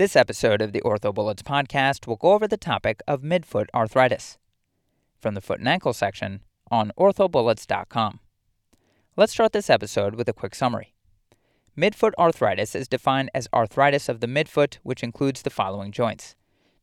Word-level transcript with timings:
This 0.00 0.16
episode 0.16 0.62
of 0.62 0.72
the 0.72 0.80
OrthoBullets 0.80 1.42
podcast 1.42 2.06
will 2.06 2.16
go 2.16 2.32
over 2.32 2.48
the 2.48 2.56
topic 2.56 3.02
of 3.06 3.20
midfoot 3.20 3.66
arthritis 3.74 4.38
from 5.18 5.34
the 5.34 5.42
foot 5.42 5.58
and 5.58 5.68
ankle 5.68 5.92
section 5.92 6.40
on 6.70 6.90
orthobullets.com. 6.98 8.20
Let's 9.18 9.32
start 9.32 9.52
this 9.52 9.68
episode 9.68 10.14
with 10.14 10.26
a 10.26 10.32
quick 10.32 10.54
summary. 10.54 10.94
Midfoot 11.76 12.12
arthritis 12.18 12.74
is 12.74 12.88
defined 12.88 13.28
as 13.34 13.46
arthritis 13.52 14.08
of 14.08 14.20
the 14.20 14.26
midfoot, 14.26 14.78
which 14.84 15.02
includes 15.02 15.42
the 15.42 15.50
following 15.50 15.92
joints 15.92 16.34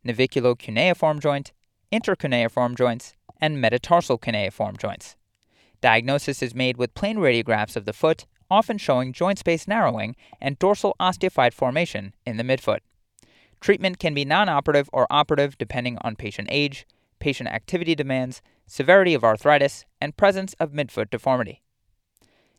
naviculo-cuneiform 0.05 1.19
joint, 1.19 1.53
intercuneiform 1.91 2.77
joints, 2.77 3.15
and 3.41 3.59
metatarsal 3.59 4.19
cuneiform 4.19 4.77
joints. 4.77 5.15
Diagnosis 5.81 6.43
is 6.43 6.53
made 6.53 6.77
with 6.77 6.93
plain 6.93 7.17
radiographs 7.17 7.75
of 7.75 7.85
the 7.85 7.93
foot, 7.93 8.27
often 8.51 8.77
showing 8.77 9.11
joint 9.11 9.39
space 9.39 9.67
narrowing 9.67 10.15
and 10.39 10.59
dorsal 10.59 10.95
osteophyte 10.99 11.53
formation 11.53 12.13
in 12.23 12.37
the 12.37 12.43
midfoot. 12.43 12.81
Treatment 13.59 13.99
can 13.99 14.13
be 14.13 14.25
non 14.25 14.49
operative 14.49 14.89
or 14.93 15.07
operative 15.09 15.57
depending 15.57 15.97
on 16.01 16.15
patient 16.15 16.47
age, 16.51 16.85
patient 17.19 17.49
activity 17.49 17.95
demands, 17.95 18.41
severity 18.65 19.13
of 19.13 19.23
arthritis, 19.23 19.85
and 19.99 20.17
presence 20.17 20.53
of 20.59 20.71
midfoot 20.71 21.09
deformity. 21.09 21.61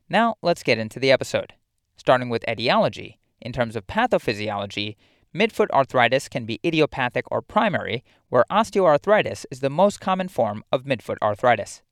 Now, 0.08 0.36
let's 0.42 0.62
get 0.62 0.78
into 0.78 0.98
the 0.98 1.12
episode. 1.12 1.54
Starting 1.96 2.28
with 2.28 2.48
etiology, 2.48 3.18
in 3.40 3.52
terms 3.52 3.76
of 3.76 3.86
pathophysiology, 3.86 4.96
midfoot 5.34 5.70
arthritis 5.70 6.28
can 6.28 6.46
be 6.46 6.60
idiopathic 6.64 7.24
or 7.30 7.42
primary, 7.42 8.02
where 8.28 8.44
osteoarthritis 8.50 9.44
is 9.50 9.60
the 9.60 9.70
most 9.70 10.00
common 10.00 10.28
form 10.28 10.64
of 10.72 10.84
midfoot 10.84 11.18
arthritis. 11.22 11.82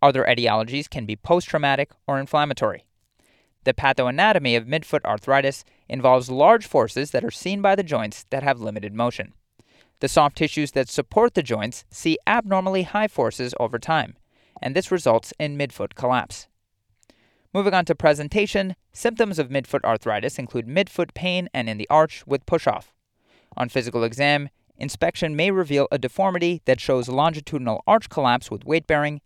Other 0.00 0.24
etiologies 0.24 0.90
can 0.90 1.06
be 1.06 1.14
post 1.14 1.48
traumatic 1.48 1.92
or 2.08 2.18
inflammatory. 2.18 2.84
The 3.64 3.74
pathoanatomy 3.74 4.56
of 4.56 4.66
midfoot 4.66 5.04
arthritis 5.04 5.64
involves 5.92 6.30
large 6.30 6.66
forces 6.66 7.10
that 7.10 7.22
are 7.22 7.30
seen 7.30 7.60
by 7.60 7.76
the 7.76 7.82
joints 7.82 8.24
that 8.30 8.42
have 8.42 8.60
limited 8.60 8.94
motion. 8.94 9.34
The 10.00 10.08
soft 10.08 10.36
tissues 10.36 10.72
that 10.72 10.88
support 10.88 11.34
the 11.34 11.42
joints 11.42 11.84
see 11.90 12.18
abnormally 12.26 12.84
high 12.84 13.08
forces 13.08 13.54
over 13.60 13.78
time, 13.78 14.16
and 14.60 14.74
this 14.74 14.90
results 14.90 15.34
in 15.38 15.58
midfoot 15.58 15.94
collapse. 15.94 16.48
Moving 17.52 17.74
on 17.74 17.84
to 17.84 17.94
presentation, 17.94 18.74
symptoms 18.92 19.38
of 19.38 19.50
midfoot 19.50 19.84
arthritis 19.84 20.38
include 20.38 20.66
midfoot 20.66 21.12
pain 21.12 21.50
and 21.52 21.68
in 21.68 21.76
the 21.76 21.88
arch 21.90 22.26
with 22.26 22.46
push 22.46 22.66
off. 22.66 22.94
On 23.54 23.68
physical 23.68 24.02
exam, 24.02 24.48
inspection 24.78 25.36
may 25.36 25.50
reveal 25.50 25.88
a 25.92 25.98
deformity 25.98 26.62
that 26.64 26.80
shows 26.80 27.10
longitudinal 27.10 27.84
arch 27.86 28.08
collapse 28.08 28.50
with 28.50 28.64
weight 28.64 28.86
bearing, 28.86 29.20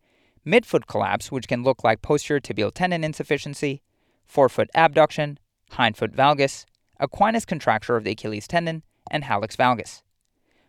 midfoot 0.45 0.89
collapse, 0.89 1.31
which 1.31 1.47
can 1.47 1.63
look 1.63 1.85
like 1.85 2.03
posterior 2.03 2.41
tibial 2.41 2.75
tendon 2.75 3.05
insufficiency, 3.05 3.83
forefoot 4.27 4.69
abduction, 4.75 5.39
hindfoot 5.73 6.13
valgus, 6.13 6.65
equinus 7.01 7.47
contracture 7.47 7.97
of 7.97 8.05
the 8.05 8.13
Achilles 8.13 8.49
tendon, 8.49 8.83
and 9.11 9.25
hallux 9.25 9.57
valgus. 9.57 10.03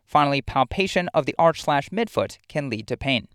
Finally, 0.06 0.42
palpation 0.42 1.09
of 1.14 1.26
the 1.26 1.36
arch 1.38 1.62
slash 1.62 1.90
midfoot 1.90 2.38
can 2.48 2.70
lead 2.70 2.88
to 2.88 2.98
pain. 2.98 3.28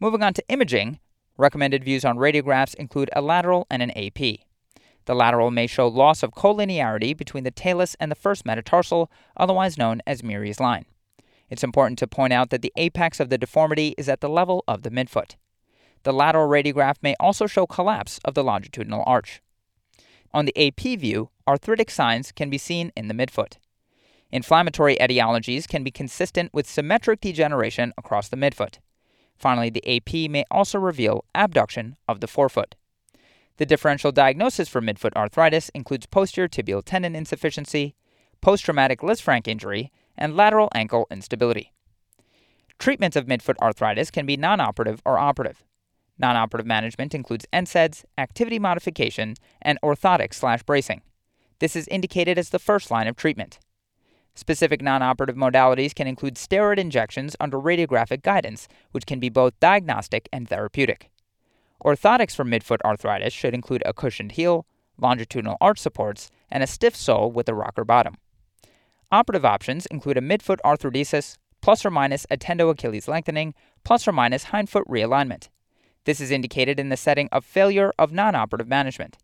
Moving 0.00 0.22
on 0.22 0.32
to 0.34 0.44
imaging, 0.48 0.98
recommended 1.36 1.84
views 1.84 2.04
on 2.04 2.16
radiographs 2.16 2.74
include 2.74 3.10
a 3.14 3.20
lateral 3.20 3.66
and 3.70 3.82
an 3.82 3.90
AP. 3.90 4.40
The 5.04 5.14
lateral 5.14 5.50
may 5.50 5.66
show 5.66 5.88
loss 5.88 6.22
of 6.22 6.32
collinearity 6.32 7.16
between 7.16 7.44
the 7.44 7.50
talus 7.50 7.96
and 8.00 8.10
the 8.10 8.16
first 8.16 8.46
metatarsal, 8.46 9.10
otherwise 9.36 9.76
known 9.76 10.00
as 10.06 10.22
Meary's 10.22 10.60
line. 10.60 10.86
It's 11.50 11.64
important 11.64 11.98
to 11.98 12.06
point 12.06 12.32
out 12.32 12.50
that 12.50 12.62
the 12.62 12.72
apex 12.76 13.20
of 13.20 13.28
the 13.28 13.38
deformity 13.38 13.94
is 13.98 14.08
at 14.08 14.20
the 14.20 14.28
level 14.28 14.64
of 14.68 14.82
the 14.82 14.90
midfoot. 14.90 15.36
The 16.04 16.12
lateral 16.12 16.48
radiograph 16.48 16.96
may 17.02 17.14
also 17.20 17.46
show 17.46 17.66
collapse 17.66 18.20
of 18.24 18.34
the 18.34 18.44
longitudinal 18.44 19.02
arch. 19.06 19.42
On 20.32 20.44
the 20.44 20.66
AP 20.66 20.98
view, 20.98 21.30
arthritic 21.46 21.90
signs 21.90 22.32
can 22.32 22.50
be 22.50 22.58
seen 22.58 22.92
in 22.96 23.08
the 23.08 23.14
midfoot. 23.14 23.54
Inflammatory 24.30 24.96
etiologies 24.96 25.66
can 25.66 25.82
be 25.82 25.90
consistent 25.90 26.54
with 26.54 26.68
symmetric 26.68 27.20
degeneration 27.20 27.92
across 27.98 28.28
the 28.28 28.36
midfoot. 28.36 28.78
Finally, 29.36 29.70
the 29.70 29.96
AP 29.96 30.30
may 30.30 30.44
also 30.50 30.78
reveal 30.78 31.24
abduction 31.34 31.96
of 32.06 32.20
the 32.20 32.28
forefoot. 32.28 32.76
The 33.56 33.66
differential 33.66 34.12
diagnosis 34.12 34.68
for 34.68 34.80
midfoot 34.80 35.14
arthritis 35.16 35.70
includes 35.70 36.06
posterior 36.06 36.48
tibial 36.48 36.82
tendon 36.84 37.16
insufficiency, 37.16 37.94
post 38.40 38.64
traumatic 38.64 39.00
Lisfranc 39.00 39.48
injury, 39.48 39.90
and 40.16 40.36
lateral 40.36 40.68
ankle 40.74 41.06
instability. 41.10 41.72
Treatments 42.78 43.16
of 43.16 43.26
midfoot 43.26 43.56
arthritis 43.60 44.10
can 44.10 44.26
be 44.26 44.36
non 44.36 44.60
operative 44.60 45.02
or 45.04 45.18
operative. 45.18 45.64
Non 46.20 46.36
operative 46.36 46.66
management 46.66 47.14
includes 47.14 47.46
NSAIDs, 47.50 48.04
activity 48.18 48.58
modification, 48.58 49.36
and 49.62 49.80
orthotics 49.82 50.34
slash 50.34 50.62
bracing. 50.62 51.00
This 51.60 51.74
is 51.74 51.88
indicated 51.88 52.38
as 52.38 52.50
the 52.50 52.58
first 52.58 52.90
line 52.90 53.06
of 53.06 53.16
treatment. 53.16 53.58
Specific 54.34 54.82
non 54.82 55.02
operative 55.02 55.36
modalities 55.36 55.94
can 55.94 56.06
include 56.06 56.34
steroid 56.34 56.76
injections 56.76 57.36
under 57.40 57.56
radiographic 57.56 58.20
guidance, 58.20 58.68
which 58.90 59.06
can 59.06 59.18
be 59.18 59.30
both 59.30 59.58
diagnostic 59.60 60.28
and 60.30 60.46
therapeutic. 60.46 61.10
Orthotics 61.82 62.36
for 62.36 62.44
midfoot 62.44 62.82
arthritis 62.84 63.32
should 63.32 63.54
include 63.54 63.82
a 63.86 63.94
cushioned 63.94 64.32
heel, 64.32 64.66
longitudinal 64.98 65.56
arch 65.58 65.78
supports, 65.78 66.30
and 66.50 66.62
a 66.62 66.66
stiff 66.66 66.94
sole 66.94 67.32
with 67.32 67.48
a 67.48 67.54
rocker 67.54 67.84
bottom. 67.84 68.16
Operative 69.10 69.46
options 69.46 69.86
include 69.86 70.18
a 70.18 70.20
midfoot 70.20 70.58
arthrodesis, 70.66 71.38
plus 71.62 71.82
or 71.86 71.90
minus 71.90 72.26
a 72.30 72.36
tendo 72.36 72.68
Achilles 72.68 73.08
lengthening, 73.08 73.54
plus 73.84 74.06
or 74.06 74.12
minus 74.12 74.44
hindfoot 74.44 74.86
realignment. 74.86 75.48
This 76.04 76.20
is 76.20 76.30
indicated 76.30 76.80
in 76.80 76.88
the 76.88 76.96
setting 76.96 77.28
of 77.30 77.44
failure 77.44 77.92
of 77.98 78.12
non 78.12 78.34
operative 78.34 78.68
management. 78.68 79.18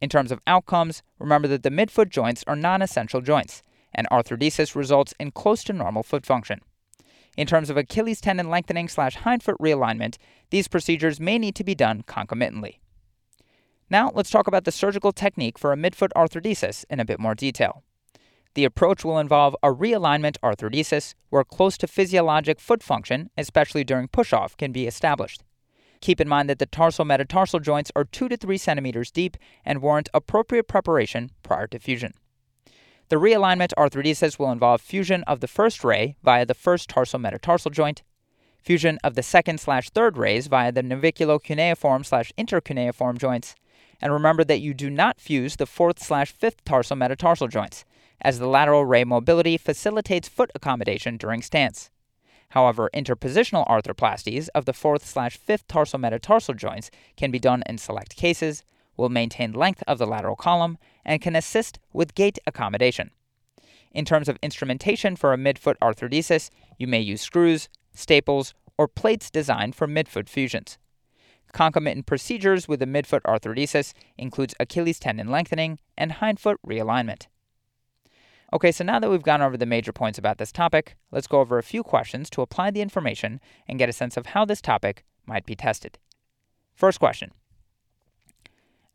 In 0.00 0.08
terms 0.08 0.30
of 0.30 0.40
outcomes, 0.46 1.02
remember 1.18 1.48
that 1.48 1.62
the 1.62 1.70
midfoot 1.70 2.08
joints 2.08 2.44
are 2.46 2.56
non 2.56 2.82
essential 2.82 3.20
joints, 3.20 3.62
and 3.94 4.08
arthrodesis 4.10 4.74
results 4.74 5.14
in 5.18 5.30
close 5.30 5.64
to 5.64 5.72
normal 5.72 6.02
foot 6.02 6.24
function. 6.24 6.60
In 7.36 7.46
terms 7.46 7.70
of 7.70 7.76
Achilles 7.76 8.20
tendon 8.20 8.48
lengthening 8.50 8.88
slash 8.88 9.16
hindfoot 9.16 9.58
realignment, 9.60 10.16
these 10.50 10.68
procedures 10.68 11.20
may 11.20 11.38
need 11.38 11.54
to 11.56 11.64
be 11.64 11.74
done 11.74 12.02
concomitantly. 12.02 12.80
Now, 13.90 14.10
let's 14.14 14.30
talk 14.30 14.46
about 14.46 14.64
the 14.64 14.72
surgical 14.72 15.12
technique 15.12 15.58
for 15.58 15.72
a 15.72 15.76
midfoot 15.76 16.10
arthrodesis 16.16 16.84
in 16.90 17.00
a 17.00 17.04
bit 17.04 17.20
more 17.20 17.34
detail. 17.34 17.82
The 18.54 18.64
approach 18.64 19.04
will 19.04 19.18
involve 19.18 19.56
a 19.62 19.68
realignment 19.68 20.36
arthrodesis 20.42 21.14
where 21.30 21.44
close 21.44 21.78
to 21.78 21.86
physiologic 21.86 22.60
foot 22.60 22.82
function, 22.82 23.30
especially 23.38 23.84
during 23.84 24.08
push 24.08 24.32
off, 24.32 24.56
can 24.56 24.72
be 24.72 24.86
established. 24.86 25.44
Keep 26.00 26.20
in 26.20 26.28
mind 26.28 26.48
that 26.48 26.58
the 26.58 26.66
tarsal 26.66 27.04
metatarsal 27.04 27.60
joints 27.60 27.90
are 27.96 28.04
2 28.04 28.28
to 28.28 28.36
3 28.36 28.56
centimeters 28.56 29.10
deep 29.10 29.36
and 29.64 29.82
warrant 29.82 30.08
appropriate 30.14 30.68
preparation 30.68 31.30
prior 31.42 31.66
to 31.66 31.78
fusion. 31.78 32.14
The 33.08 33.16
realignment 33.16 33.72
arthrodesis 33.78 34.38
will 34.38 34.52
involve 34.52 34.80
fusion 34.80 35.22
of 35.24 35.40
the 35.40 35.48
first 35.48 35.82
ray 35.82 36.16
via 36.22 36.44
the 36.44 36.54
first 36.54 36.90
tarsal 36.90 37.18
metatarsal 37.18 37.70
joint, 37.70 38.02
fusion 38.62 38.98
of 39.02 39.14
the 39.14 39.22
second 39.22 39.60
slash 39.60 39.88
third 39.90 40.18
rays 40.18 40.46
via 40.46 40.70
the 40.70 40.82
naviculo-cuneiform 40.82 42.04
slash 42.04 42.32
intercuneiform 42.36 43.18
joints, 43.18 43.54
and 44.00 44.12
remember 44.12 44.44
that 44.44 44.60
you 44.60 44.74
do 44.74 44.90
not 44.90 45.20
fuse 45.20 45.56
the 45.56 45.66
fourth 45.66 46.02
slash 46.02 46.32
fifth 46.32 46.64
tarsal 46.64 46.96
metatarsal 46.96 47.48
joints, 47.48 47.84
as 48.20 48.38
the 48.38 48.46
lateral 48.46 48.84
ray 48.84 49.04
mobility 49.04 49.56
facilitates 49.56 50.28
foot 50.28 50.50
accommodation 50.54 51.16
during 51.16 51.40
stance. 51.40 51.90
However, 52.50 52.88
interpositional 52.94 53.66
arthroplasties 53.68 54.48
of 54.54 54.64
the 54.64 54.72
fourth 54.72 55.06
slash 55.06 55.36
fifth 55.36 55.68
tarsal 55.68 55.98
metatarsal 55.98 56.54
joints 56.54 56.90
can 57.16 57.30
be 57.30 57.38
done 57.38 57.62
in 57.66 57.78
select 57.78 58.16
cases, 58.16 58.64
will 58.96 59.10
maintain 59.10 59.52
length 59.52 59.82
of 59.86 59.98
the 59.98 60.06
lateral 60.06 60.36
column, 60.36 60.78
and 61.04 61.20
can 61.20 61.36
assist 61.36 61.78
with 61.92 62.14
gait 62.14 62.38
accommodation. 62.46 63.10
In 63.92 64.04
terms 64.04 64.28
of 64.28 64.38
instrumentation 64.42 65.16
for 65.16 65.32
a 65.32 65.38
midfoot 65.38 65.76
arthrodesis, 65.82 66.50
you 66.78 66.86
may 66.86 67.00
use 67.00 67.20
screws, 67.20 67.68
staples, 67.94 68.54
or 68.76 68.88
plates 68.88 69.30
designed 69.30 69.74
for 69.74 69.86
midfoot 69.86 70.28
fusions. 70.28 70.78
Concomitant 71.52 72.06
procedures 72.06 72.68
with 72.68 72.82
a 72.82 72.86
midfoot 72.86 73.22
arthrodesis 73.22 73.92
includes 74.16 74.54
Achilles 74.60 74.98
tendon 74.98 75.28
lengthening 75.28 75.78
and 75.96 76.12
hindfoot 76.12 76.58
realignment. 76.66 77.26
Okay, 78.50 78.72
so 78.72 78.82
now 78.82 78.98
that 78.98 79.10
we've 79.10 79.22
gone 79.22 79.42
over 79.42 79.58
the 79.58 79.66
major 79.66 79.92
points 79.92 80.18
about 80.18 80.38
this 80.38 80.52
topic, 80.52 80.96
let's 81.12 81.26
go 81.26 81.40
over 81.40 81.58
a 81.58 81.62
few 81.62 81.82
questions 81.82 82.30
to 82.30 82.40
apply 82.40 82.70
the 82.70 82.80
information 82.80 83.40
and 83.66 83.78
get 83.78 83.90
a 83.90 83.92
sense 83.92 84.16
of 84.16 84.26
how 84.26 84.46
this 84.46 84.62
topic 84.62 85.04
might 85.26 85.44
be 85.44 85.54
tested. 85.54 85.98
First 86.74 86.98
question 86.98 87.32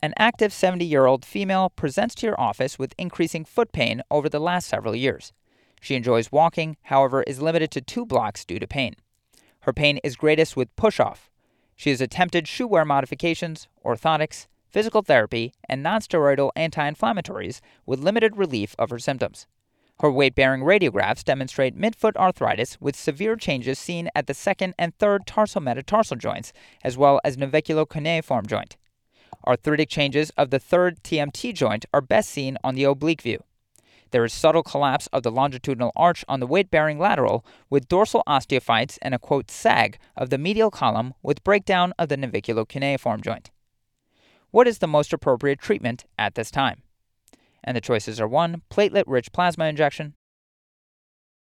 An 0.02 0.14
active 0.18 0.52
70 0.52 0.84
year 0.86 1.06
old 1.06 1.24
female 1.24 1.70
presents 1.70 2.16
to 2.16 2.26
your 2.26 2.40
office 2.40 2.80
with 2.80 2.96
increasing 2.98 3.46
foot 3.46 3.72
pain 3.72 4.02
over 4.10 4.28
the 4.28 4.40
last 4.40 4.68
several 4.68 4.96
years. 4.96 5.34
She 5.80 5.96
enjoys 5.96 6.32
walking, 6.32 6.78
however, 6.84 7.24
is 7.24 7.42
limited 7.42 7.70
to 7.72 7.82
two 7.82 8.08
blocks 8.08 8.46
due 8.46 8.58
to 8.58 8.66
pain. 8.66 8.96
Her 9.62 9.74
pain 9.74 10.00
is 10.04 10.16
greatest 10.16 10.58
with 10.58 10.76
push 10.76 11.00
off. 11.00 11.30
She 11.76 11.92
has 11.92 12.02
attempted 12.02 12.48
shoe 12.48 12.68
wear 12.68 12.86
modifications, 12.86 13.68
orthotics, 13.86 14.48
physical 14.74 15.04
therapy, 15.04 15.54
and 15.70 15.86
nonsteroidal 15.86 16.52
anti 16.56 16.90
inflammatories 16.90 17.62
with 17.86 18.00
limited 18.00 18.36
relief 18.36 18.76
of 18.80 18.90
her 18.90 19.00
symptoms. 19.00 19.46
Her 20.00 20.12
weight 20.12 20.34
bearing 20.34 20.64
radiographs 20.64 21.24
demonstrate 21.24 21.78
midfoot 21.78 22.16
arthritis 22.18 22.82
with 22.82 22.96
severe 22.96 23.36
changes 23.36 23.78
seen 23.78 24.10
at 24.16 24.26
the 24.26 24.34
second 24.34 24.74
and 24.78 24.98
third 24.98 25.28
tarsal 25.28 25.62
metatarsal 25.62 26.18
joints, 26.18 26.52
as 26.84 26.98
well 26.98 27.22
as 27.24 27.38
naviculo-cuneiform 27.38 28.48
joint. 28.48 28.76
Arthritic 29.46 29.90
changes 29.90 30.32
of 30.32 30.50
the 30.50 30.60
third 30.60 31.04
TMT 31.04 31.54
joint 31.54 31.86
are 31.94 32.02
best 32.02 32.30
seen 32.30 32.58
on 32.64 32.74
the 32.76 32.86
oblique 32.86 33.22
view. 33.22 33.44
There 34.12 34.26
is 34.26 34.34
subtle 34.34 34.64
collapse 34.64 35.08
of 35.08 35.24
the 35.24 35.32
longitudinal 35.32 35.92
arch 35.96 36.26
on 36.28 36.40
the 36.40 36.48
weight 36.48 36.70
bearing 36.72 37.00
lateral 37.00 37.46
with 37.70 37.88
dorsal 37.88 38.24
osteophytes 38.28 38.98
and 39.02 39.14
a 39.14 39.20
quote 39.20 39.50
sag 39.50 39.98
of 40.16 40.30
the 40.30 40.38
medial 40.38 40.72
column 40.72 41.14
with 41.22 41.44
breakdown 41.44 41.94
of 42.00 42.10
the 42.10 42.18
naviculo-cuneiform 42.18 43.22
joint. 43.22 43.52
What 44.54 44.68
is 44.68 44.78
the 44.78 44.88
most 44.88 45.12
appropriate 45.12 45.58
treatment 45.58 46.06
at 46.16 46.36
this 46.36 46.52
time? 46.52 46.84
And 47.64 47.76
the 47.76 47.82
choices 47.82 48.22
are 48.22 48.28
1. 48.28 48.62
Platelet 48.70 49.06
rich 49.08 49.32
plasma 49.32 49.66
injection, 49.66 50.14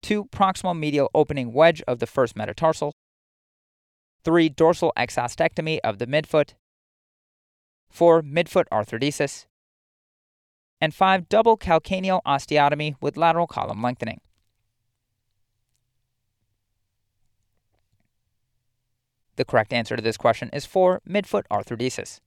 2. 0.04 0.30
Proximal 0.32 0.80
medial 0.80 1.12
opening 1.14 1.52
wedge 1.52 1.84
of 1.90 2.00
the 2.00 2.08
first 2.08 2.38
metatarsal, 2.38 2.94
3. 4.24 4.48
Dorsal 4.48 4.94
exostectomy 4.98 5.80
of 5.84 5.98
the 5.98 6.08
midfoot, 6.08 6.54
4. 7.90 8.22
Midfoot 8.22 8.64
arthrodesis, 8.72 9.46
and 10.80 10.94
5. 10.94 11.28
Double 11.28 11.58
calcaneal 11.58 12.22
osteotomy 12.26 12.96
with 13.02 13.18
lateral 13.18 13.46
column 13.46 13.82
lengthening. 13.82 14.22
The 19.36 19.44
correct 19.44 19.74
answer 19.74 19.98
to 19.98 20.02
this 20.02 20.16
question 20.16 20.50
is 20.54 20.66
4. 20.66 21.02
Midfoot 21.06 21.44
arthrodesis. 21.52 22.22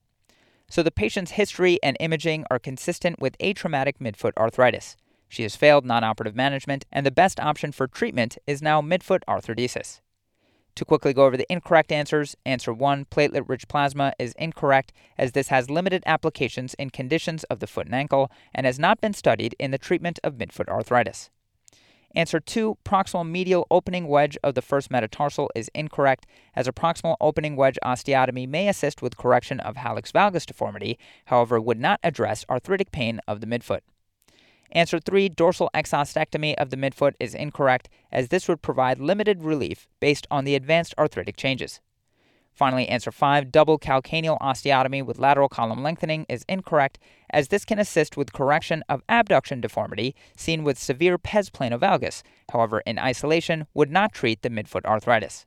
So 0.68 0.82
the 0.82 0.90
patient's 0.90 1.32
history 1.32 1.78
and 1.82 1.96
imaging 2.00 2.44
are 2.50 2.58
consistent 2.58 3.20
with 3.20 3.38
atraumatic 3.38 3.98
midfoot 4.00 4.32
arthritis. 4.36 4.96
She 5.28 5.42
has 5.42 5.56
failed 5.56 5.84
non-operative 5.84 6.36
management, 6.36 6.84
and 6.92 7.04
the 7.04 7.10
best 7.10 7.40
option 7.40 7.72
for 7.72 7.86
treatment 7.86 8.38
is 8.46 8.62
now 8.62 8.80
midfoot 8.80 9.20
arthrodesis. 9.28 10.00
To 10.76 10.84
quickly 10.84 11.12
go 11.12 11.24
over 11.24 11.36
the 11.36 11.50
incorrect 11.52 11.92
answers, 11.92 12.36
answer 12.44 12.72
1, 12.72 13.04
platelet 13.04 13.48
rich 13.48 13.68
plasma, 13.68 14.12
is 14.18 14.34
incorrect 14.36 14.92
as 15.16 15.32
this 15.32 15.48
has 15.48 15.70
limited 15.70 16.02
applications 16.04 16.74
in 16.74 16.90
conditions 16.90 17.44
of 17.44 17.60
the 17.60 17.68
foot 17.68 17.86
and 17.86 17.94
ankle 17.94 18.30
and 18.52 18.66
has 18.66 18.78
not 18.78 19.00
been 19.00 19.12
studied 19.12 19.54
in 19.60 19.70
the 19.70 19.78
treatment 19.78 20.18
of 20.24 20.34
midfoot 20.34 20.68
arthritis. 20.68 21.30
Answer 22.16 22.38
2, 22.38 22.78
proximal 22.84 23.28
medial 23.28 23.66
opening 23.72 24.06
wedge 24.06 24.38
of 24.44 24.54
the 24.54 24.62
first 24.62 24.88
metatarsal 24.88 25.50
is 25.56 25.68
incorrect 25.74 26.26
as 26.54 26.68
a 26.68 26.72
proximal 26.72 27.16
opening 27.20 27.56
wedge 27.56 27.76
osteotomy 27.84 28.48
may 28.48 28.68
assist 28.68 29.02
with 29.02 29.16
correction 29.16 29.58
of 29.60 29.74
hallux 29.74 30.12
valgus 30.12 30.46
deformity, 30.46 30.96
however, 31.26 31.60
would 31.60 31.80
not 31.80 31.98
address 32.04 32.44
arthritic 32.48 32.92
pain 32.92 33.20
of 33.26 33.40
the 33.40 33.48
midfoot. 33.48 33.80
Answer 34.70 35.00
3, 35.00 35.28
dorsal 35.28 35.70
exostectomy 35.74 36.54
of 36.54 36.70
the 36.70 36.76
midfoot 36.76 37.14
is 37.18 37.34
incorrect, 37.34 37.88
as 38.12 38.28
this 38.28 38.48
would 38.48 38.62
provide 38.62 39.00
limited 39.00 39.42
relief 39.42 39.88
based 39.98 40.26
on 40.30 40.44
the 40.44 40.54
advanced 40.54 40.94
arthritic 40.96 41.36
changes. 41.36 41.80
Finally, 42.54 42.88
answer 42.88 43.10
5, 43.10 43.50
double 43.50 43.80
calcaneal 43.80 44.38
osteotomy 44.40 45.04
with 45.04 45.18
lateral 45.18 45.48
column 45.48 45.82
lengthening 45.82 46.24
is 46.28 46.44
incorrect, 46.48 47.00
as 47.30 47.48
this 47.48 47.64
can 47.64 47.80
assist 47.80 48.16
with 48.16 48.32
correction 48.32 48.84
of 48.88 49.02
abduction 49.08 49.60
deformity 49.60 50.14
seen 50.36 50.62
with 50.62 50.78
severe 50.78 51.18
pes 51.18 51.50
planovalgus, 51.50 52.22
however, 52.52 52.80
in 52.86 52.96
isolation 52.96 53.66
would 53.74 53.90
not 53.90 54.12
treat 54.12 54.42
the 54.42 54.50
midfoot 54.50 54.84
arthritis. 54.84 55.46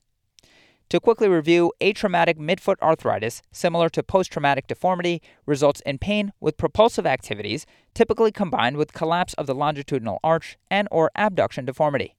To 0.90 1.00
quickly 1.00 1.30
review, 1.30 1.72
atraumatic 1.82 2.38
midfoot 2.38 2.76
arthritis, 2.82 3.42
similar 3.52 3.90
to 3.90 4.04
post 4.04 4.32
traumatic 4.32 4.68
deformity, 4.68 5.22
results 5.46 5.82
in 5.86 5.98
pain 5.98 6.34
with 6.42 6.58
propulsive 6.58 7.06
activities, 7.06 7.66
typically 7.94 8.32
combined 8.32 8.76
with 8.76 8.94
collapse 8.94 9.34
of 9.34 9.48
the 9.48 9.56
longitudinal 9.56 10.20
arch 10.24 10.58
and 10.70 10.90
or 10.92 11.10
abduction 11.16 11.66
deformity. 11.66 12.16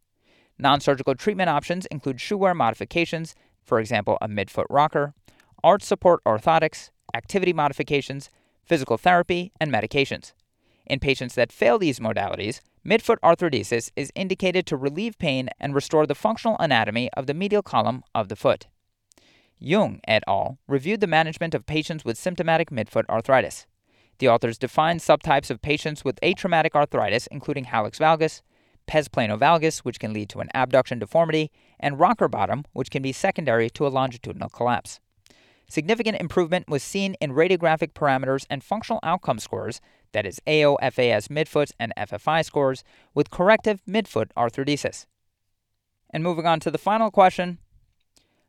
Non-surgical 0.58 1.14
treatment 1.14 1.48
options 1.48 1.86
include 1.86 2.20
shoe 2.20 2.36
wear 2.36 2.52
modifications, 2.52 3.34
for 3.68 3.78
example, 3.78 4.16
a 4.22 4.28
midfoot 4.28 4.64
rocker, 4.70 5.14
arch 5.62 5.82
support 5.82 6.24
orthotics, 6.24 6.90
activity 7.14 7.52
modifications, 7.52 8.30
physical 8.64 8.96
therapy, 8.96 9.52
and 9.60 9.70
medications. 9.70 10.32
In 10.86 10.98
patients 10.98 11.34
that 11.34 11.52
fail 11.52 11.78
these 11.78 12.00
modalities, 12.00 12.60
midfoot 12.84 13.18
arthrodesis 13.22 13.90
is 13.94 14.10
indicated 14.14 14.64
to 14.66 14.76
relieve 14.76 15.18
pain 15.18 15.50
and 15.60 15.74
restore 15.74 16.06
the 16.06 16.14
functional 16.14 16.56
anatomy 16.58 17.10
of 17.12 17.26
the 17.26 17.34
medial 17.34 17.62
column 17.62 18.02
of 18.14 18.28
the 18.28 18.36
foot. 18.36 18.66
Jung 19.58 20.00
et 20.08 20.22
al. 20.26 20.58
reviewed 20.66 21.00
the 21.00 21.06
management 21.06 21.54
of 21.54 21.66
patients 21.66 22.04
with 22.04 22.16
symptomatic 22.16 22.70
midfoot 22.70 23.04
arthritis. 23.08 23.66
The 24.18 24.28
authors 24.28 24.56
defined 24.56 25.00
subtypes 25.00 25.50
of 25.50 25.60
patients 25.60 26.04
with 26.04 26.20
atraumatic 26.22 26.74
arthritis, 26.74 27.26
including 27.28 27.66
hallux 27.66 27.98
valgus, 27.98 28.40
pes 28.88 29.06
planovalgus, 29.06 29.78
which 29.78 30.00
can 30.00 30.12
lead 30.12 30.28
to 30.30 30.40
an 30.40 30.48
abduction 30.54 30.98
deformity, 30.98 31.52
and 31.78 32.00
rocker 32.00 32.26
bottom, 32.26 32.64
which 32.72 32.90
can 32.90 33.02
be 33.02 33.12
secondary 33.12 33.70
to 33.70 33.86
a 33.86 33.88
longitudinal 33.88 34.48
collapse. 34.48 34.98
Significant 35.68 36.18
improvement 36.18 36.68
was 36.68 36.82
seen 36.82 37.14
in 37.20 37.32
radiographic 37.32 37.92
parameters 37.92 38.46
and 38.48 38.64
functional 38.64 39.00
outcome 39.02 39.38
scores, 39.38 39.80
that 40.12 40.26
is 40.26 40.40
AOFAS 40.46 41.28
midfoot, 41.28 41.72
and 41.78 41.92
FFI 41.96 42.44
scores, 42.44 42.82
with 43.14 43.30
corrective 43.30 43.82
midfoot 43.86 44.30
arthrodesis. 44.36 45.06
And 46.10 46.24
moving 46.24 46.46
on 46.46 46.58
to 46.60 46.70
the 46.70 46.78
final 46.78 47.10
question 47.10 47.58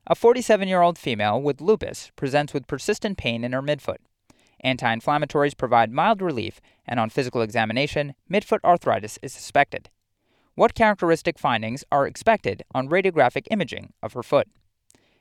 A 0.07 0.15
47 0.15 0.67
year 0.69 0.81
old 0.81 0.97
female 0.97 1.41
with 1.41 1.59
lupus 1.59 2.11
presents 2.15 2.53
with 2.53 2.67
persistent 2.67 3.17
pain 3.17 3.43
in 3.43 3.51
her 3.51 3.61
midfoot. 3.61 3.97
Anti 4.61 4.95
inflammatories 4.95 5.57
provide 5.57 5.91
mild 5.91 6.21
relief, 6.21 6.61
and 6.85 6.99
on 6.99 7.09
physical 7.09 7.41
examination, 7.41 8.15
midfoot 8.31 8.59
arthritis 8.63 9.19
is 9.21 9.33
suspected. 9.33 9.89
What 10.59 10.75
characteristic 10.75 11.39
findings 11.39 11.85
are 11.89 12.05
expected 12.05 12.63
on 12.75 12.89
radiographic 12.89 13.47
imaging 13.49 13.93
of 14.03 14.11
her 14.11 14.21
foot? 14.21 14.49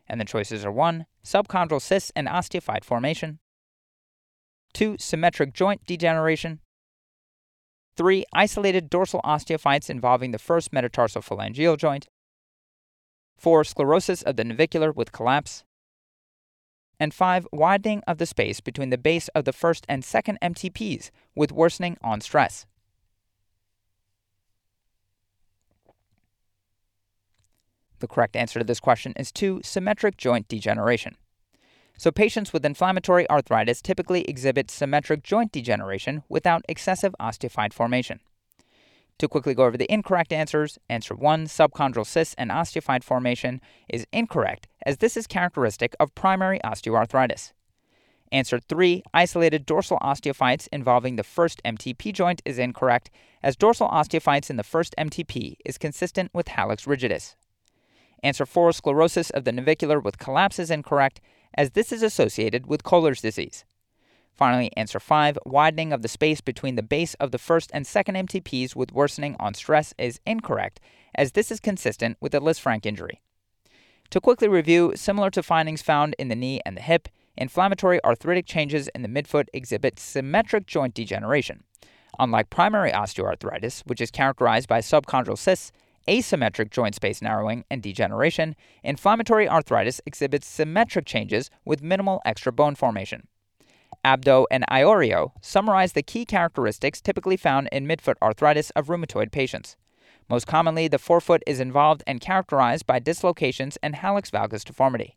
And 0.08 0.20
the 0.20 0.24
choices 0.24 0.64
are 0.64 0.72
1. 0.72 1.06
Subchondral 1.24 1.80
cysts 1.80 2.10
and 2.16 2.26
osteophyte 2.26 2.82
formation. 2.82 3.38
2. 4.74 4.96
Symmetric 4.98 5.54
joint 5.54 5.86
degeneration. 5.86 6.58
3. 7.96 8.24
Isolated 8.32 8.90
dorsal 8.90 9.20
osteophytes 9.24 9.88
involving 9.88 10.32
the 10.32 10.40
first 10.40 10.72
metatarsal 10.72 11.22
phalangeal 11.22 11.78
joint. 11.78 12.08
4. 13.36 13.62
Sclerosis 13.62 14.22
of 14.22 14.34
the 14.34 14.42
navicular 14.42 14.90
with 14.90 15.12
collapse. 15.12 15.62
And 16.98 17.14
5. 17.14 17.46
Widening 17.52 18.02
of 18.08 18.18
the 18.18 18.26
space 18.26 18.58
between 18.58 18.90
the 18.90 18.98
base 18.98 19.28
of 19.36 19.44
the 19.44 19.52
first 19.52 19.86
and 19.88 20.04
second 20.04 20.38
MTPs 20.42 21.12
with 21.36 21.52
worsening 21.52 21.96
on 22.02 22.20
stress. 22.20 22.66
The 28.00 28.08
correct 28.08 28.36
answer 28.36 28.58
to 28.58 28.64
this 28.64 28.80
question 28.80 29.12
is 29.16 29.32
2. 29.32 29.60
Symmetric 29.64 30.16
joint 30.16 30.48
degeneration. 30.48 31.16
So, 31.96 32.12
patients 32.12 32.52
with 32.52 32.64
inflammatory 32.64 33.28
arthritis 33.28 33.82
typically 33.82 34.22
exhibit 34.22 34.70
symmetric 34.70 35.24
joint 35.24 35.50
degeneration 35.50 36.22
without 36.28 36.62
excessive 36.68 37.14
osteophyte 37.18 37.72
formation. 37.72 38.20
To 39.18 39.26
quickly 39.26 39.52
go 39.52 39.64
over 39.64 39.76
the 39.76 39.92
incorrect 39.92 40.32
answers, 40.32 40.78
answer 40.88 41.16
1, 41.16 41.46
subchondral 41.46 42.06
cysts 42.06 42.36
and 42.38 42.52
osteophyte 42.52 43.02
formation, 43.02 43.60
is 43.88 44.06
incorrect, 44.12 44.68
as 44.86 44.98
this 44.98 45.16
is 45.16 45.26
characteristic 45.26 45.96
of 45.98 46.14
primary 46.14 46.60
osteoarthritis. 46.64 47.52
Answer 48.30 48.60
3, 48.60 49.02
isolated 49.12 49.66
dorsal 49.66 49.98
osteophytes 50.00 50.68
involving 50.70 51.16
the 51.16 51.24
first 51.24 51.60
MTP 51.64 52.12
joint, 52.12 52.42
is 52.44 52.60
incorrect, 52.60 53.10
as 53.42 53.56
dorsal 53.56 53.88
osteophytes 53.88 54.50
in 54.50 54.56
the 54.56 54.62
first 54.62 54.94
MTP 54.96 55.56
is 55.64 55.78
consistent 55.78 56.30
with 56.32 56.46
hallux 56.46 56.86
rigidus. 56.86 57.34
Answer 58.22 58.46
4, 58.46 58.72
sclerosis 58.72 59.30
of 59.30 59.44
the 59.44 59.52
navicular 59.52 60.00
with 60.00 60.18
collapse 60.18 60.58
is 60.58 60.70
incorrect, 60.70 61.20
as 61.54 61.70
this 61.70 61.92
is 61.92 62.02
associated 62.02 62.66
with 62.66 62.82
Kohler's 62.82 63.20
disease. 63.20 63.64
Finally, 64.32 64.70
answer 64.76 65.00
5, 65.00 65.38
widening 65.46 65.92
of 65.92 66.02
the 66.02 66.08
space 66.08 66.40
between 66.40 66.76
the 66.76 66.82
base 66.82 67.14
of 67.14 67.32
the 67.32 67.38
first 67.38 67.70
and 67.74 67.86
second 67.86 68.14
MTPs 68.14 68.76
with 68.76 68.92
worsening 68.92 69.34
on 69.40 69.54
stress 69.54 69.92
is 69.98 70.20
incorrect, 70.24 70.78
as 71.14 71.32
this 71.32 71.50
is 71.50 71.58
consistent 71.58 72.16
with 72.20 72.34
a 72.34 72.40
Lisfranc 72.40 72.86
injury. 72.86 73.20
To 74.10 74.20
quickly 74.20 74.48
review, 74.48 74.92
similar 74.94 75.30
to 75.30 75.42
findings 75.42 75.82
found 75.82 76.14
in 76.18 76.28
the 76.28 76.36
knee 76.36 76.60
and 76.64 76.76
the 76.76 76.82
hip, 76.82 77.08
inflammatory 77.36 78.02
arthritic 78.04 78.46
changes 78.46 78.88
in 78.94 79.02
the 79.02 79.08
midfoot 79.08 79.46
exhibit 79.52 79.98
symmetric 79.98 80.66
joint 80.66 80.94
degeneration. 80.94 81.64
Unlike 82.18 82.50
primary 82.50 82.90
osteoarthritis, 82.90 83.82
which 83.86 84.00
is 84.00 84.10
characterized 84.10 84.68
by 84.68 84.80
subchondral 84.80 85.36
cysts, 85.36 85.72
asymmetric 86.08 86.70
joint 86.70 86.94
space 86.94 87.20
narrowing 87.20 87.64
and 87.70 87.82
degeneration, 87.82 88.56
inflammatory 88.82 89.48
arthritis 89.48 90.00
exhibits 90.06 90.46
symmetric 90.46 91.04
changes 91.04 91.50
with 91.64 91.82
minimal 91.82 92.20
extra 92.24 92.50
bone 92.50 92.74
formation. 92.74 93.28
Abdo 94.04 94.46
and 94.50 94.64
Iorio 94.70 95.32
summarize 95.40 95.92
the 95.92 96.02
key 96.02 96.24
characteristics 96.24 97.00
typically 97.00 97.36
found 97.36 97.68
in 97.70 97.86
midfoot 97.86 98.14
arthritis 98.22 98.70
of 98.70 98.86
rheumatoid 98.86 99.30
patients. 99.30 99.76
Most 100.30 100.46
commonly, 100.46 100.88
the 100.88 100.98
forefoot 100.98 101.42
is 101.46 101.60
involved 101.60 102.02
and 102.06 102.20
characterized 102.20 102.86
by 102.86 102.98
dislocations 102.98 103.76
and 103.82 103.96
hallux 103.96 104.30
valgus 104.30 104.64
deformity. 104.64 105.16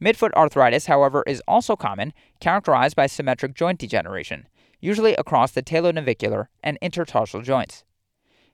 Midfoot 0.00 0.32
arthritis, 0.34 0.86
however, 0.86 1.24
is 1.26 1.42
also 1.48 1.74
common, 1.74 2.12
characterized 2.40 2.96
by 2.96 3.06
symmetric 3.06 3.54
joint 3.54 3.78
degeneration, 3.78 4.46
usually 4.80 5.14
across 5.14 5.52
the 5.52 5.62
talonavicular 5.62 6.46
and 6.62 6.78
intertarsal 6.82 7.42
joints. 7.42 7.84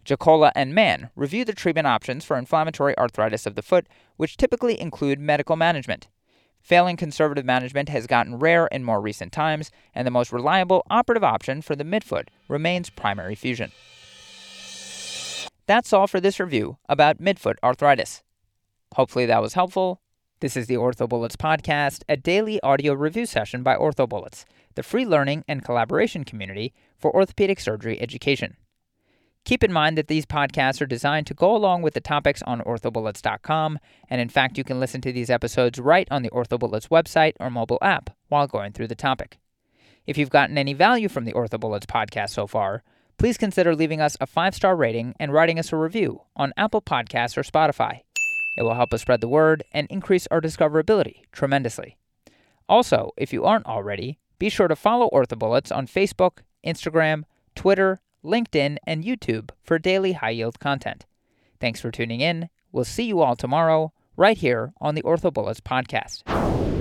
Jaakkola 0.05 0.53
and 0.55 0.75
Mann 0.75 1.11
review 1.17 1.45
the 1.45 1.55
treatment 1.55 1.87
options 1.87 2.25
for 2.25 2.37
inflammatory 2.37 2.97
arthritis 2.99 3.47
of 3.47 3.55
the 3.55 3.63
foot, 3.63 3.87
which 4.17 4.37
typically 4.37 4.79
include 4.81 5.19
medical 5.19 5.57
management. 5.57 6.09
Failing 6.61 6.97
conservative 6.97 7.45
management 7.45 7.89
has 7.89 8.07
gotten 8.07 8.39
rare 8.39 8.67
in 8.67 8.85
more 8.85 9.01
recent 9.01 9.33
times, 9.33 9.71
and 9.95 10.07
the 10.07 10.11
most 10.11 10.33
reliable 10.33 10.83
operative 10.91 11.25
option 11.25 11.63
for 11.63 11.77
the 11.77 11.85
midfoot 11.85 12.29
remains 12.49 12.91
primary 12.91 13.35
fusion. 13.35 13.73
that's 15.67 15.93
all 15.93 16.07
for 16.07 16.21
this 16.21 16.39
review 16.39 16.77
about 16.89 17.19
midfoot 17.19 17.57
arthritis. 17.63 18.23
Hopefully 18.95 19.27
that 19.27 19.43
was 19.43 19.55
helpful. 19.55 20.01
This 20.41 20.57
is 20.57 20.67
the 20.67 20.75
OrthoBullets 20.75 21.37
podcast, 21.37 22.03
a 22.09 22.17
daily 22.17 22.61
audio 22.63 22.93
review 22.93 23.25
session 23.25 23.63
by 23.63 23.77
OrthoBullets, 23.77 24.45
the 24.75 24.83
free 24.83 25.07
learning 25.07 25.45
and 25.49 25.65
collaboration 25.65 26.25
community 26.25 26.75
for 26.99 27.15
orthopedic 27.15 27.61
surgery 27.61 28.01
education. 28.01 28.57
Keep 29.45 29.63
in 29.63 29.73
mind 29.73 29.99
that 29.99 30.09
these 30.09 30.25
podcasts 30.25 30.81
are 30.81 30.87
designed 30.87 31.27
to 31.27 31.35
go 31.35 31.55
along 31.55 31.83
with 31.83 31.93
the 31.93 32.01
topics 32.01 32.43
on 32.43 32.63
orthobullets.com, 32.63 33.79
and 34.09 34.21
in 34.21 34.31
fact, 34.31 34.57
you 34.57 34.65
can 34.65 34.81
listen 34.81 35.03
to 35.03 35.13
these 35.13 35.29
episodes 35.29 35.79
right 35.79 36.09
on 36.11 36.23
the 36.23 36.31
OrthoBullets 36.31 36.89
website 36.89 37.35
or 37.39 37.51
mobile 37.51 37.79
app 37.83 38.09
while 38.29 38.47
going 38.47 38.73
through 38.73 38.89
the 38.89 38.95
topic. 38.95 39.39
If 40.07 40.17
you've 40.17 40.31
gotten 40.31 40.57
any 40.57 40.73
value 40.73 41.11
from 41.11 41.27
the 41.27 41.35
OrthoBullets 41.35 41.85
podcast 41.85 42.31
so 42.31 42.47
far, 42.47 42.83
please 43.19 43.37
consider 43.37 43.75
leaving 43.75 44.01
us 44.01 44.17
a 44.19 44.27
five 44.27 44.55
star 44.55 44.75
rating 44.75 45.15
and 45.21 45.31
writing 45.31 45.59
us 45.59 45.73
a 45.73 45.77
review 45.77 46.23
on 46.37 46.55
Apple 46.57 46.81
Podcasts 46.81 47.37
or 47.37 47.43
Spotify. 47.43 48.01
It 48.57 48.63
will 48.63 48.75
help 48.75 48.95
us 48.95 49.03
spread 49.03 49.21
the 49.21 49.29
word 49.29 49.63
and 49.73 49.87
increase 49.91 50.27
our 50.31 50.41
discoverability 50.41 51.23
tremendously. 51.33 51.99
Also, 52.67 53.13
if 53.19 53.31
you 53.31 53.45
aren't 53.45 53.67
already, 53.67 54.19
be 54.39 54.49
sure 54.49 54.69
to 54.69 54.77
follow 54.77 55.11
OrthoBullets 55.11 55.75
on 55.75 55.87
Facebook, 55.87 56.39
Instagram, 56.67 57.25
Twitter, 57.55 58.01
LinkedIn, 58.25 58.79
and 58.87 59.05
YouTube 59.05 59.51
for 59.63 59.79
daily 59.79 60.13
high 60.13 60.31
yield 60.31 60.59
content. 60.59 61.07
Thanks 61.61 61.81
for 61.81 61.91
tuning 61.91 62.21
in. 62.21 62.49
We'll 62.73 62.85
see 62.85 63.05
you 63.05 63.21
all 63.21 63.37
tomorrow, 63.37 63.93
right 64.17 64.37
here 64.37 64.73
on 64.81 64.95
the 64.95 65.03
OrthoBullets 65.03 65.61
podcast. 65.61 66.74